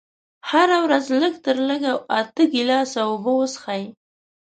[0.49, 3.83] هره ورځ لږ تر لږه اته ګيلاسه اوبه وڅښئ.